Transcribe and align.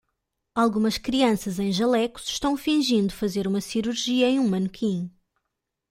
Algumas 0.55 0.97
crianças 0.97 1.59
em 1.59 1.71
jalecos 1.71 2.23
estão 2.27 2.57
fingindo 2.57 3.13
fazer 3.13 3.45
uma 3.47 3.61
cirurgia 3.61 4.27
em 4.27 4.39
um 4.39 4.49
manequim. 4.49 5.11